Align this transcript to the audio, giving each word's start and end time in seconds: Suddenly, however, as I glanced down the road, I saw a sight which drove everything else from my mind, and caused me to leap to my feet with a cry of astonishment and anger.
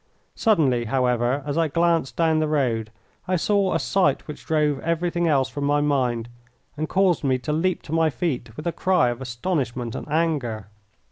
Suddenly, 0.33 0.85
however, 0.85 1.43
as 1.45 1.59
I 1.59 1.67
glanced 1.67 2.15
down 2.15 2.39
the 2.39 2.47
road, 2.47 2.89
I 3.27 3.35
saw 3.35 3.71
a 3.75 3.79
sight 3.79 4.27
which 4.27 4.47
drove 4.47 4.79
everything 4.79 5.27
else 5.27 5.47
from 5.47 5.65
my 5.65 5.79
mind, 5.79 6.27
and 6.75 6.89
caused 6.89 7.23
me 7.23 7.37
to 7.37 7.53
leap 7.53 7.83
to 7.83 7.91
my 7.91 8.09
feet 8.09 8.57
with 8.57 8.65
a 8.65 8.71
cry 8.71 9.09
of 9.09 9.21
astonishment 9.21 9.93
and 9.93 10.09
anger. 10.09 10.69